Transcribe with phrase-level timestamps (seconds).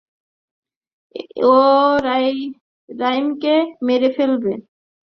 [1.45, 1.53] ও
[2.89, 3.55] রাইমকে
[3.87, 4.53] মেরে ফেলবে।